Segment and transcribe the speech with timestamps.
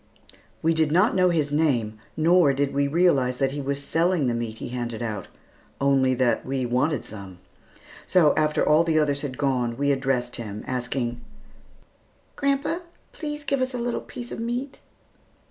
[0.63, 4.33] We did not know his name, nor did we realize that he was selling the
[4.33, 5.27] meat he handed out,
[5.79, 7.37] only that we wanted some.
[8.07, 11.21] So, after all the others had gone, we addressed him, asking,
[12.35, 12.79] "Grandpa,
[13.11, 14.79] please give us a little piece of meat."